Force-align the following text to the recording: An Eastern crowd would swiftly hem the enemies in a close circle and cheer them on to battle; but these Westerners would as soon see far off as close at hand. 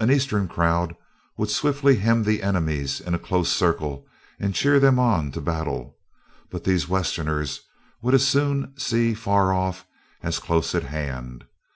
An 0.00 0.10
Eastern 0.10 0.48
crowd 0.48 0.96
would 1.36 1.48
swiftly 1.48 1.94
hem 1.98 2.24
the 2.24 2.42
enemies 2.42 3.00
in 3.00 3.14
a 3.14 3.20
close 3.20 3.48
circle 3.52 4.04
and 4.40 4.52
cheer 4.52 4.80
them 4.80 4.98
on 4.98 5.30
to 5.30 5.40
battle; 5.40 5.96
but 6.50 6.64
these 6.64 6.88
Westerners 6.88 7.60
would 8.02 8.14
as 8.14 8.26
soon 8.26 8.74
see 8.76 9.14
far 9.14 9.52
off 9.52 9.86
as 10.22 10.40
close 10.40 10.74
at 10.74 10.82
hand. 10.82 11.44